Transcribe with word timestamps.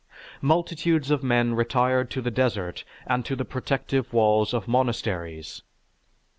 Multitudes 0.41 1.11
of 1.11 1.21
men 1.21 1.53
retired 1.53 2.09
to 2.09 2.23
the 2.23 2.31
desert 2.31 2.83
and 3.05 3.23
to 3.23 3.35
the 3.35 3.45
protective 3.45 4.11
walls 4.13 4.51
of 4.51 4.67
monasteries. 4.67 5.61